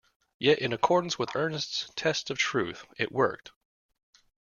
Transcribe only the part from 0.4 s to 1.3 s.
in accordance